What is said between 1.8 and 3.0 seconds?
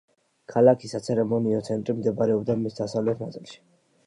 მდებარეობდა მის